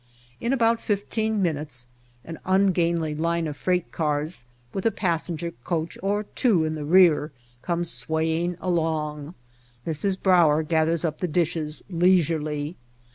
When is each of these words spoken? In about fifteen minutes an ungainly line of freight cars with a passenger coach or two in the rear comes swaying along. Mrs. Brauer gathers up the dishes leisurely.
In 0.39 0.51
about 0.51 0.81
fifteen 0.81 1.43
minutes 1.43 1.85
an 2.25 2.39
ungainly 2.43 3.13
line 3.13 3.45
of 3.45 3.55
freight 3.55 3.91
cars 3.91 4.45
with 4.73 4.83
a 4.87 4.89
passenger 4.89 5.51
coach 5.63 5.95
or 6.01 6.23
two 6.23 6.65
in 6.65 6.73
the 6.73 6.83
rear 6.85 7.31
comes 7.61 7.91
swaying 7.91 8.57
along. 8.59 9.35
Mrs. 9.85 10.19
Brauer 10.19 10.63
gathers 10.63 11.05
up 11.05 11.19
the 11.19 11.27
dishes 11.27 11.83
leisurely. 11.87 12.77